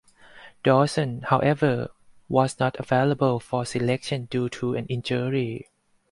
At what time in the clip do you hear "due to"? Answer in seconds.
4.25-4.73